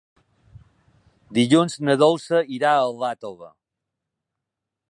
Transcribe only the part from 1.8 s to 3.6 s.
na Dolça irà a Iàtova.